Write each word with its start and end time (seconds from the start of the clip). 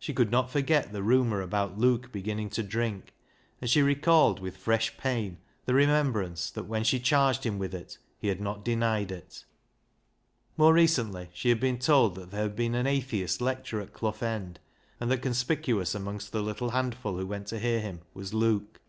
She 0.00 0.12
could 0.12 0.32
not 0.32 0.50
forget 0.50 0.92
the 0.92 1.04
rumour 1.04 1.40
about 1.40 1.78
Luke 1.78 2.10
beginning 2.10 2.50
to 2.50 2.64
drink, 2.64 3.14
and 3.60 3.70
she 3.70 3.80
recalled 3.80 4.40
with 4.40 4.56
fresh 4.56 4.96
pain 4.98 5.38
the 5.66 5.72
remembrance 5.72 6.50
that 6.50 6.64
when 6.64 6.82
she 6.82 6.98
charged 6.98 7.44
him 7.46 7.60
with 7.60 7.72
it 7.72 7.96
he 8.18 8.26
had 8.26 8.40
not 8.40 8.64
denied 8.64 9.12
it. 9.12 9.44
More 10.56 10.74
recently 10.74 11.28
she 11.32 11.48
had 11.48 11.60
been 11.60 11.78
told 11.78 12.16
that 12.16 12.32
there 12.32 12.42
had 12.42 12.56
been 12.56 12.74
an 12.74 12.88
atheist 12.88 13.40
lecturer 13.40 13.82
at 13.82 13.92
Clough 13.92 14.16
End, 14.20 14.58
and 14.98 15.12
that 15.12 15.22
conspicuous 15.22 15.94
amongst 15.94 16.32
the 16.32 16.42
little 16.42 16.70
handful 16.70 17.16
who 17.16 17.26
went 17.28 17.46
to 17.46 17.60
hear 17.60 17.78
him 17.80 18.00
was 18.14 18.34
Luke. 18.34 18.80